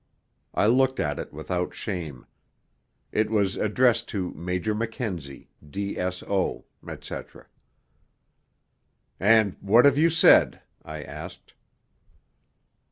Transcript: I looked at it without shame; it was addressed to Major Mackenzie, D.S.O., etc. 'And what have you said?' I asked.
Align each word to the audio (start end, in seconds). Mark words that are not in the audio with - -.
I 0.55 0.65
looked 0.65 0.99
at 0.99 1.19
it 1.19 1.31
without 1.31 1.75
shame; 1.75 2.25
it 3.11 3.29
was 3.29 3.55
addressed 3.55 4.07
to 4.09 4.31
Major 4.31 4.73
Mackenzie, 4.73 5.51
D.S.O., 5.63 6.65
etc. 6.89 7.45
'And 9.19 9.57
what 9.61 9.85
have 9.85 9.99
you 9.99 10.09
said?' 10.09 10.59
I 10.83 11.03
asked. 11.03 11.53